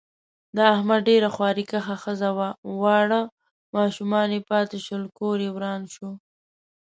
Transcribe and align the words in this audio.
د 0.55 0.57
احمد 0.73 0.99
ډېره 1.09 1.29
خواریکښه 1.35 1.95
ښځه 2.03 2.29
وه، 2.37 2.49
واړه 2.81 3.21
ماشومان 3.77 4.27
یې 4.35 4.41
پاتې 4.51 4.77
شول. 4.85 5.03
کوریې 5.19 5.49
وران 5.53 5.81
شو. 5.93 6.09